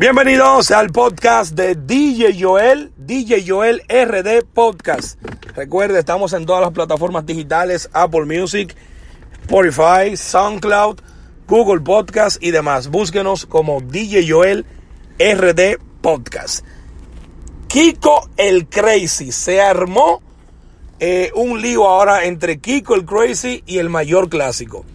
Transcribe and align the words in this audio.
Bienvenidos 0.00 0.70
al 0.70 0.88
podcast 0.88 1.54
de 1.54 1.74
DJ 1.74 2.42
Joel, 2.42 2.90
DJ 2.96 3.44
Joel 3.46 3.82
RD 3.86 4.46
Podcast. 4.54 5.20
Recuerde, 5.54 5.98
estamos 5.98 6.32
en 6.32 6.46
todas 6.46 6.62
las 6.62 6.70
plataformas 6.70 7.26
digitales, 7.26 7.90
Apple 7.92 8.24
Music, 8.24 8.74
Spotify, 9.42 10.16
SoundCloud, 10.16 11.00
Google 11.46 11.82
Podcast 11.82 12.42
y 12.42 12.50
demás. 12.50 12.88
Búsquenos 12.88 13.44
como 13.44 13.82
DJ 13.82 14.24
Joel 14.26 14.64
RD 15.18 15.78
Podcast. 16.00 16.64
Kiko 17.68 18.30
el 18.38 18.68
Crazy. 18.68 19.32
Se 19.32 19.60
armó 19.60 20.22
eh, 20.98 21.30
un 21.34 21.60
lío 21.60 21.86
ahora 21.86 22.24
entre 22.24 22.58
Kiko 22.58 22.94
el 22.94 23.04
Crazy 23.04 23.62
y 23.66 23.76
el 23.76 23.90
mayor 23.90 24.30
clásico. 24.30 24.86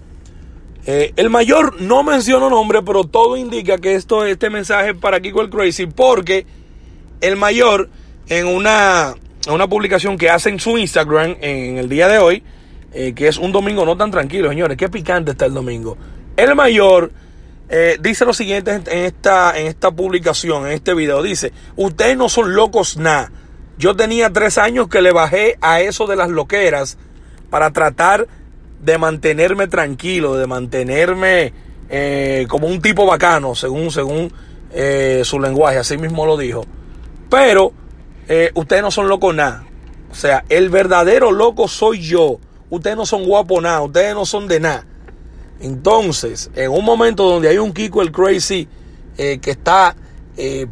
Eh, 0.88 1.14
el 1.16 1.30
mayor 1.30 1.82
no 1.82 2.04
mencionó 2.04 2.50
nombre, 2.50 2.84
pero 2.84 3.06
todo 3.06 3.38
indica 3.38 3.80
que 3.80 3.96
esto, 3.96 4.26
este 4.26 4.50
mensaje 4.50 4.92
es 4.92 4.96
para 4.98 5.20
Kiko 5.20 5.42
el 5.42 5.50
Crazy, 5.50 5.88
porque 5.88 6.46
el 7.22 7.36
mayor 7.38 7.90
en 8.30 8.48
una, 8.48 9.16
una 9.50 9.68
publicación 9.68 10.18
que 10.18 10.30
hace 10.30 10.50
en 10.50 10.60
su 10.60 10.78
Instagram 10.78 11.38
en 11.42 11.78
el 11.78 11.90
día 11.90 12.08
de 12.08 12.20
hoy, 12.20 12.44
eh, 12.94 13.14
que 13.14 13.28
es 13.28 13.38
un 13.38 13.52
domingo 13.52 13.84
no 13.86 13.98
tan 13.98 14.12
tranquilo, 14.12 14.50
señores, 14.50 14.78
qué 14.78 14.88
picante 14.88 15.32
está 15.32 15.46
el 15.46 15.54
domingo. 15.54 15.98
El 16.38 16.54
mayor 16.56 17.12
eh, 17.68 17.98
dice 18.00 18.26
lo 18.26 18.34
siguiente 18.34 18.72
en 18.72 19.06
esta, 19.06 19.58
en 19.60 19.66
esta 19.68 19.90
publicación, 19.90 20.68
en 20.68 20.74
este 20.74 20.94
video, 20.94 21.24
dice, 21.24 21.52
ustedes 21.76 22.16
no 22.16 22.30
son 22.30 22.54
locos 22.54 22.98
nada. 22.98 23.32
Yo 23.78 23.96
tenía 23.96 24.32
tres 24.32 24.58
años 24.58 24.88
que 24.88 25.02
le 25.02 25.12
bajé 25.12 25.58
a 25.62 25.82
eso 25.82 26.06
de 26.06 26.16
las 26.16 26.30
loqueras 26.30 26.98
para 27.50 27.72
tratar 27.72 28.28
de 28.86 29.00
mantenerme 29.00 29.68
tranquilo, 29.68 30.36
de 30.36 30.46
mantenerme 30.46 31.54
eh, 31.90 32.46
como 32.48 32.68
un 32.68 32.82
tipo 32.82 33.06
bacano, 33.06 33.56
según, 33.56 33.90
según 33.90 34.32
eh, 34.72 35.24
su 35.26 35.40
lenguaje, 35.40 35.80
así 35.80 35.98
mismo 35.98 36.26
lo 36.26 36.38
dijo. 36.38 36.64
Pero 37.30 37.74
eh, 38.28 38.52
ustedes 38.54 38.84
no 38.84 38.92
son 38.92 39.10
locos 39.10 39.34
nada. 39.34 39.66
O 40.12 40.16
sea, 40.16 40.46
el 40.50 40.70
verdadero 40.70 41.32
loco 41.32 41.68
soy 41.68 42.00
yo. 42.00 42.40
Ustedes 42.70 42.96
no 42.96 43.06
son 43.06 43.26
guapos 43.26 43.62
nada, 43.62 43.82
ustedes 43.82 44.14
no 44.14 44.26
son 44.26 44.48
de 44.48 44.60
nada. 44.60 44.86
Entonces, 45.60 46.52
en 46.56 46.72
un 46.72 46.86
momento 46.86 47.28
donde 47.28 47.50
hay 47.50 47.58
un 47.58 47.74
Kiko 47.74 48.02
el 48.02 48.12
Crazy 48.12 48.68
que 49.16 49.40
está 49.52 49.96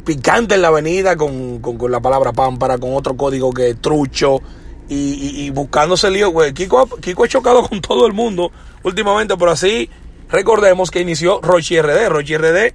picante 0.04 0.56
en 0.56 0.62
la 0.62 0.68
avenida 0.68 1.16
con, 1.16 1.60
con, 1.60 1.90
la 1.90 2.00
palabra 2.00 2.32
pámpara, 2.32 2.76
con 2.76 2.94
otro 2.94 3.16
código 3.16 3.50
que 3.52 3.70
es 3.70 3.80
trucho, 3.80 4.42
y, 4.88 5.50
buscándose 5.50 6.10
lío, 6.10 6.30
güey. 6.30 6.52
Kiko, 6.52 6.88
Kiko 7.00 7.24
ha 7.24 7.28
chocado 7.28 7.66
con 7.68 7.80
todo 7.80 8.06
el 8.06 8.12
mundo 8.12 8.52
últimamente, 8.82 9.36
por 9.36 9.48
así 9.48 9.88
recordemos 10.28 10.90
que 10.90 11.00
inició 11.00 11.40
Rochi 11.40 11.80
RD. 11.80 12.08
Rochi 12.08 12.36
RD 12.36 12.72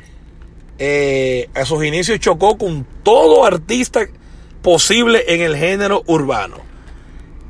eh, 0.79 1.49
a 1.53 1.65
sus 1.65 1.83
inicios 1.83 2.19
chocó 2.19 2.57
con 2.57 2.85
todo 3.03 3.45
artista 3.45 4.01
posible 4.61 5.23
en 5.27 5.41
el 5.41 5.55
género 5.55 6.03
urbano. 6.07 6.57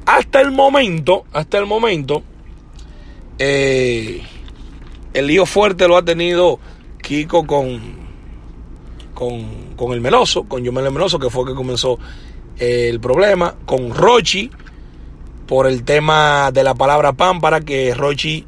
Hasta 0.06 0.42
el 0.42 0.52
momento, 0.52 1.26
hasta 1.32 1.58
el 1.60 1.66
momento, 1.66 2.24
eh, 3.38 4.24
el 5.14 5.28
lío 5.28 5.46
fuerte 5.46 5.88
lo 5.88 5.98
ha 5.98 6.04
tenido 6.04 6.60
Kiko 7.02 7.46
con, 7.46 7.80
con, 9.14 9.76
con 9.76 9.94
el 9.94 10.02
Meloso, 10.02 10.44
con 10.44 10.64
Yomel 10.64 10.86
el 10.86 10.92
Meloso, 10.92 11.20
que 11.20 11.30
fue 11.30 11.46
que 11.46 11.54
comenzó 11.54 12.00
el 12.60 13.00
problema 13.00 13.56
con 13.66 13.94
Rochi 13.94 14.52
por 15.48 15.66
el 15.66 15.84
tema 15.84 16.52
de 16.52 16.64
la 16.64 16.76
palabra 16.76 17.14
pámpara 17.14 17.62
que 17.62 17.94
Rochi 17.96 18.46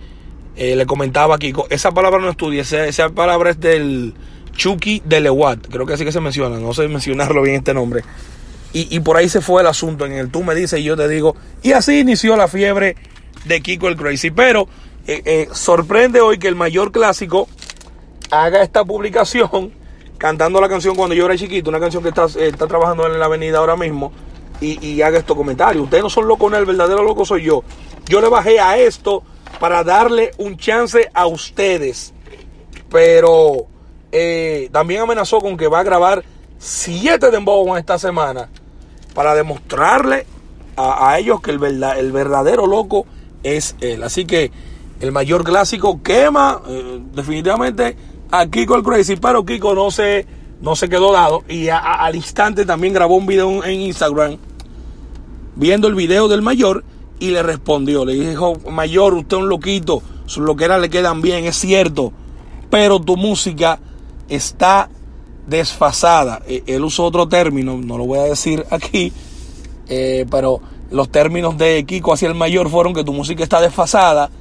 eh, 0.55 0.75
le 0.75 0.85
comentaba 0.85 1.35
aquí. 1.35 1.53
Esa 1.69 1.91
palabra 1.91 2.19
no 2.19 2.29
estudia, 2.29 2.61
esa, 2.61 3.09
palabra 3.09 3.51
es 3.51 3.59
del 3.59 4.13
Chucky 4.55 5.01
de 5.05 5.21
Lewat, 5.21 5.67
creo 5.69 5.85
que 5.85 5.93
así 5.93 6.05
que 6.05 6.11
se 6.11 6.19
menciona, 6.19 6.59
no 6.59 6.73
sé 6.73 6.87
mencionarlo 6.87 7.41
bien 7.41 7.55
este 7.55 7.73
nombre. 7.73 8.03
Y, 8.73 9.01
por 9.01 9.17
ahí 9.17 9.27
se 9.27 9.41
fue 9.41 9.61
el 9.61 9.67
asunto, 9.67 10.05
en 10.05 10.13
el 10.13 10.29
tú 10.31 10.43
me 10.43 10.55
dices 10.55 10.79
y 10.79 10.83
yo 10.83 10.95
te 10.95 11.09
digo, 11.09 11.35
y 11.61 11.73
así 11.73 11.99
inició 11.99 12.37
la 12.37 12.47
fiebre 12.47 12.95
de 13.43 13.59
Kiko 13.59 13.89
el 13.89 13.97
Crazy. 13.97 14.31
Pero 14.31 14.69
eh, 15.07 15.21
eh, 15.25 15.47
sorprende 15.51 16.21
hoy 16.21 16.37
que 16.37 16.47
el 16.47 16.55
mayor 16.55 16.93
clásico 16.93 17.49
haga 18.29 18.61
esta 18.61 18.85
publicación 18.85 19.73
cantando 20.21 20.61
la 20.61 20.69
canción 20.69 20.95
cuando 20.95 21.15
yo 21.15 21.25
era 21.25 21.35
chiquito, 21.35 21.71
una 21.71 21.79
canción 21.79 22.03
que 22.03 22.09
está, 22.09 22.25
está 22.25 22.67
trabajando 22.67 23.07
en 23.07 23.17
la 23.17 23.25
avenida 23.25 23.57
ahora 23.57 23.75
mismo, 23.75 24.11
y, 24.61 25.01
haga 25.01 25.17
estos 25.17 25.35
comentarios. 25.35 25.85
Ustedes 25.85 26.03
no 26.03 26.11
son 26.11 26.27
locos, 26.27 26.53
el 26.53 26.63
verdadero 26.63 27.01
loco 27.01 27.25
soy 27.25 27.45
yo. 27.45 27.63
Yo 28.05 28.21
le 28.21 28.29
bajé 28.29 28.59
a 28.59 28.77
esto 28.77 29.23
para 29.59 29.83
darle 29.83 30.29
un 30.37 30.57
chance 30.57 31.09
a 31.11 31.25
ustedes. 31.25 32.13
Pero 32.87 33.65
eh, 34.11 34.69
también 34.71 35.01
amenazó 35.01 35.39
con 35.39 35.57
que 35.57 35.67
va 35.67 35.79
a 35.79 35.83
grabar 35.83 36.23
siete 36.59 37.29
en 37.35 37.77
esta 37.79 37.97
semana 37.97 38.47
para 39.15 39.33
demostrarle 39.33 40.27
a, 40.77 41.17
ellos 41.17 41.41
que 41.41 41.49
el, 41.49 41.83
el, 41.83 42.11
verdadero 42.11 42.67
loco 42.67 43.07
es 43.41 43.75
él. 43.81 44.03
Así 44.03 44.25
que 44.25 44.51
el 44.99 45.11
mayor 45.11 45.43
clásico 45.43 46.03
quema 46.03 46.61
eh, 46.67 46.99
definitivamente 47.11 47.97
a 48.31 48.47
Kiko 48.47 48.75
el 48.75 48.83
Crazy, 48.83 49.17
pero 49.17 49.45
Kiko 49.45 49.75
no 49.75 49.91
se, 49.91 50.25
no 50.61 50.75
se 50.75 50.89
quedó 50.89 51.11
dado 51.11 51.43
y 51.47 51.67
al 51.69 52.15
instante 52.15 52.65
también 52.65 52.93
grabó 52.93 53.15
un 53.17 53.25
video 53.25 53.63
en 53.63 53.81
Instagram 53.81 54.37
viendo 55.55 55.87
el 55.87 55.95
video 55.95 56.27
del 56.27 56.41
mayor 56.41 56.83
y 57.19 57.29
le 57.29 57.43
respondió, 57.43 58.03
le 58.03 58.13
dijo, 58.13 58.57
mayor, 58.71 59.13
usted 59.13 59.37
es 59.37 59.43
un 59.43 59.49
loquito, 59.49 60.01
sus 60.25 60.43
loqueras 60.43 60.81
le 60.81 60.89
quedan 60.89 61.21
bien, 61.21 61.45
es 61.45 61.55
cierto, 61.57 62.11
pero 62.71 62.99
tu 62.99 63.15
música 63.15 63.79
está 64.27 64.89
desfasada. 65.45 66.41
E, 66.47 66.63
él 66.65 66.83
usó 66.83 67.05
otro 67.05 67.27
término, 67.27 67.77
no 67.77 67.97
lo 67.99 68.05
voy 68.05 68.19
a 68.19 68.23
decir 68.23 68.65
aquí, 68.71 69.13
eh, 69.87 70.25
pero 70.31 70.61
los 70.89 71.09
términos 71.09 71.57
de 71.59 71.85
Kiko 71.85 72.13
hacia 72.13 72.27
el 72.27 72.35
mayor 72.35 72.69
fueron 72.69 72.93
que 72.93 73.03
tu 73.03 73.13
música 73.13 73.43
está 73.43 73.61
desfasada, 73.61 74.31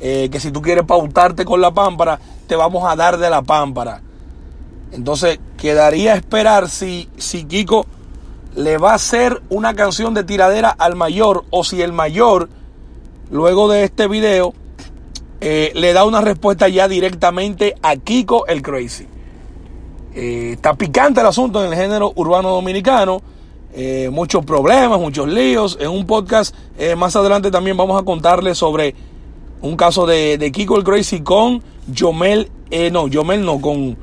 eh, 0.00 0.28
que 0.30 0.38
si 0.38 0.52
tú 0.52 0.62
quieres 0.62 0.84
pautarte 0.84 1.44
con 1.44 1.60
la 1.60 1.72
pámpara, 1.72 2.20
te 2.46 2.54
vamos 2.54 2.84
a 2.88 2.94
dar 2.94 3.18
de 3.18 3.28
la 3.30 3.42
pámpara. 3.42 4.00
Entonces, 4.92 5.40
quedaría 5.56 6.14
esperar 6.14 6.68
si, 6.68 7.08
si 7.16 7.44
Kiko 7.44 7.84
le 8.54 8.78
va 8.78 8.92
a 8.92 8.94
hacer 8.94 9.42
una 9.50 9.74
canción 9.74 10.14
de 10.14 10.24
tiradera 10.24 10.70
al 10.70 10.94
mayor 10.94 11.44
o 11.50 11.64
si 11.64 11.82
el 11.82 11.92
mayor, 11.92 12.48
luego 13.30 13.68
de 13.68 13.84
este 13.84 14.06
video, 14.06 14.54
eh, 15.40 15.72
le 15.74 15.92
da 15.92 16.04
una 16.04 16.20
respuesta 16.20 16.68
ya 16.68 16.88
directamente 16.88 17.74
a 17.82 17.96
Kiko 17.96 18.46
el 18.46 18.62
Crazy. 18.62 19.06
Eh, 20.14 20.52
está 20.52 20.74
picante 20.74 21.20
el 21.20 21.26
asunto 21.26 21.64
en 21.64 21.72
el 21.72 21.78
género 21.78 22.12
urbano 22.14 22.50
dominicano. 22.50 23.20
muchos 24.10 24.44
problemas, 24.44 24.98
muchos 24.98 25.28
líos. 25.28 25.76
En 25.80 25.90
un 25.90 26.04
podcast 26.06 26.54
más 26.96 27.14
adelante 27.14 27.50
también 27.50 27.76
vamos 27.76 28.00
a 28.00 28.04
contarles 28.04 28.58
sobre 28.58 28.94
un 29.62 29.76
caso 29.76 30.06
de, 30.06 30.38
de 30.38 30.52
Kiko 30.52 30.76
el 30.76 30.84
Crazy 30.84 31.20
con 31.20 31.62
Yomel, 31.92 32.50
eh, 32.70 32.90
no, 32.90 33.08
Yomel 33.08 33.44
no, 33.44 33.60
con, 33.60 33.96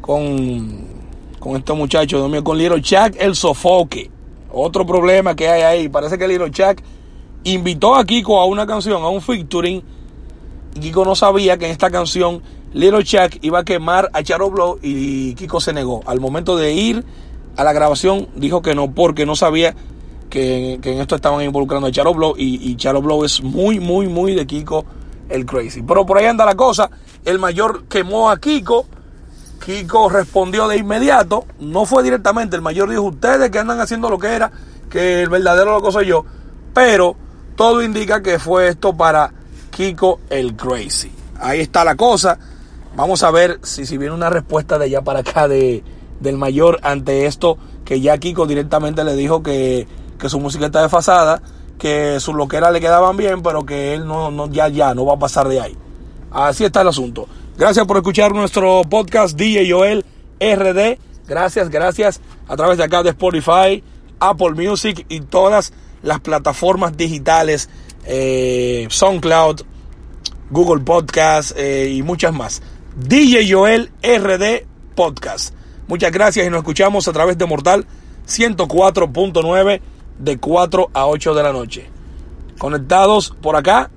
con, 0.00 0.86
con 1.38 1.56
este 1.56 1.72
muchacho, 1.72 2.28
con 2.42 2.58
Little 2.58 2.80
Chuck 2.80 3.16
el 3.18 3.34
Sofoque. 3.34 4.10
Otro 4.52 4.86
problema 4.86 5.34
que 5.34 5.48
hay 5.48 5.62
ahí. 5.62 5.88
Parece 5.88 6.16
que 6.16 6.28
Little 6.28 6.50
Chuck 6.50 6.80
invitó 7.42 7.96
a 7.96 8.04
Kiko 8.04 8.40
a 8.40 8.46
una 8.46 8.66
canción, 8.66 9.02
a 9.02 9.08
un 9.08 9.20
featuring. 9.20 9.82
Y 10.76 10.80
Kiko 10.80 11.04
no 11.04 11.14
sabía 11.14 11.58
que 11.58 11.66
en 11.66 11.72
esta 11.72 11.90
canción 11.90 12.40
Little 12.72 13.04
Chuck 13.04 13.38
iba 13.42 13.60
a 13.60 13.64
quemar 13.64 14.10
a 14.12 14.22
Charo 14.22 14.50
Blow 14.50 14.78
y 14.82 15.34
Kiko 15.34 15.60
se 15.60 15.72
negó. 15.72 16.02
Al 16.06 16.20
momento 16.20 16.56
de 16.56 16.72
ir 16.72 17.04
a 17.56 17.64
la 17.64 17.72
grabación 17.72 18.28
dijo 18.36 18.62
que 18.62 18.74
no, 18.74 18.92
porque 18.92 19.26
no 19.26 19.36
sabía 19.36 19.74
que, 20.34 20.74
en 20.82 21.00
esto 21.00 21.14
estaban 21.14 21.42
involucrando 21.44 21.86
a 21.86 21.92
Charo 21.92 22.12
Blow 22.12 22.34
y, 22.36 22.70
y 22.70 22.76
Charo 22.76 23.00
Blow 23.00 23.24
es 23.24 23.40
muy, 23.40 23.78
muy, 23.78 24.08
muy 24.08 24.34
de 24.34 24.44
Kiko 24.46 24.84
el 25.28 25.46
Crazy. 25.46 25.82
Pero 25.82 26.04
por 26.04 26.18
ahí 26.18 26.26
anda 26.26 26.44
la 26.44 26.56
cosa. 26.56 26.90
El 27.24 27.38
mayor 27.38 27.84
quemó 27.84 28.30
a 28.30 28.38
Kiko. 28.38 28.86
Kiko 29.64 30.08
respondió 30.08 30.66
de 30.66 30.76
inmediato. 30.76 31.44
No 31.60 31.86
fue 31.86 32.02
directamente. 32.02 32.56
El 32.56 32.62
mayor 32.62 32.90
dijo: 32.90 33.02
Ustedes 33.02 33.50
que 33.50 33.60
andan 33.60 33.80
haciendo 33.80 34.10
lo 34.10 34.18
que 34.18 34.34
era, 34.34 34.50
que 34.90 35.22
el 35.22 35.28
verdadero 35.28 35.70
loco 35.70 35.92
soy 35.92 36.06
yo. 36.06 36.24
Pero 36.74 37.14
todo 37.54 37.82
indica 37.82 38.20
que 38.20 38.40
fue 38.40 38.68
esto 38.68 38.96
para 38.96 39.32
Kiko 39.70 40.20
el 40.30 40.56
Crazy. 40.56 41.12
Ahí 41.38 41.60
está 41.60 41.84
la 41.84 41.94
cosa. 41.94 42.38
Vamos 42.96 43.22
a 43.22 43.30
ver 43.30 43.60
si, 43.62 43.86
si 43.86 43.98
viene 43.98 44.14
una 44.14 44.30
respuesta 44.30 44.78
de 44.78 44.86
allá 44.86 45.02
para 45.02 45.20
acá 45.20 45.46
de, 45.46 45.84
del 46.18 46.36
mayor 46.38 46.80
ante 46.82 47.26
esto 47.26 47.56
que 47.84 48.00
ya 48.00 48.18
Kiko 48.18 48.46
directamente 48.46 49.04
le 49.04 49.14
dijo 49.14 49.42
que, 49.42 49.86
que 50.18 50.28
su 50.28 50.40
música 50.40 50.66
está 50.66 50.82
desfasada, 50.82 51.42
que 51.78 52.18
sus 52.20 52.34
loqueras 52.34 52.72
le 52.72 52.80
quedaban 52.80 53.16
bien, 53.16 53.42
pero 53.42 53.64
que 53.64 53.94
él 53.94 54.06
no, 54.06 54.30
no, 54.30 54.50
ya, 54.50 54.68
ya, 54.68 54.94
no 54.94 55.04
va 55.04 55.14
a 55.14 55.18
pasar 55.18 55.48
de 55.48 55.60
ahí. 55.60 55.76
Así 56.30 56.64
está 56.64 56.82
el 56.82 56.88
asunto. 56.88 57.28
Gracias 57.56 57.86
por 57.86 57.96
escuchar 57.96 58.32
nuestro 58.32 58.82
podcast 58.82 59.36
DJ 59.36 59.70
Joel 59.70 60.04
RD. 60.40 60.98
Gracias, 61.26 61.70
gracias 61.70 62.20
a 62.48 62.56
través 62.56 62.78
de 62.78 62.84
acá 62.84 63.02
de 63.02 63.10
Spotify, 63.10 63.82
Apple 64.18 64.50
Music 64.52 65.06
y 65.08 65.20
todas 65.20 65.72
las 66.02 66.20
plataformas 66.20 66.96
digitales, 66.96 67.70
eh, 68.04 68.86
SoundCloud, 68.90 69.62
Google 70.50 70.84
Podcast 70.84 71.52
eh, 71.56 71.88
y 71.90 72.02
muchas 72.02 72.32
más. 72.32 72.62
DJ 72.96 73.50
Joel 73.52 73.90
RD 74.02 74.66
Podcast. 74.94 75.54
Muchas 75.86 76.12
gracias 76.12 76.46
y 76.46 76.50
nos 76.50 76.58
escuchamos 76.58 77.08
a 77.08 77.12
través 77.12 77.38
de 77.38 77.46
Mortal 77.46 77.86
104.9 78.26 79.80
de 80.18 80.38
4 80.38 80.90
a 80.92 81.06
8 81.06 81.34
de 81.34 81.42
la 81.42 81.52
noche. 81.52 81.86
Conectados 82.58 83.34
por 83.40 83.56
acá, 83.56 83.90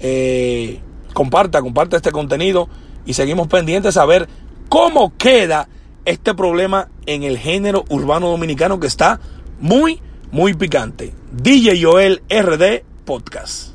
eh, 0.00 0.80
comparta, 1.12 1.60
comparta 1.60 1.96
este 1.96 2.12
contenido 2.12 2.68
y 3.04 3.14
seguimos 3.14 3.48
pendientes 3.48 3.96
a 3.96 4.04
ver 4.04 4.28
cómo 4.68 5.16
queda 5.16 5.68
este 6.04 6.34
problema 6.34 6.88
en 7.06 7.22
el 7.22 7.38
género 7.38 7.84
urbano 7.90 8.28
dominicano 8.28 8.80
que 8.80 8.86
está 8.86 9.20
muy, 9.60 10.00
muy 10.30 10.54
picante. 10.54 11.12
DJ 11.32 11.82
Joel 11.82 12.22
RD 12.30 12.84
Podcast. 13.04 13.74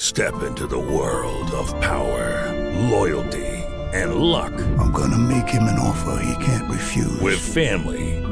Step 0.00 0.34
into 0.46 0.66
the 0.68 0.78
world 0.78 1.50
of 1.52 1.72
power, 1.80 2.54
loyalty, 2.88 3.64
and 3.92 4.14
luck. 4.14 4.52
I'm 4.78 4.92
gonna 4.92 5.18
make 5.18 5.48
him 5.48 5.64
an 5.64 5.78
offer 5.78 6.22
he 6.22 6.44
can't 6.44 6.70
refuse. 6.70 7.20
With 7.20 7.38
family, 7.38 8.17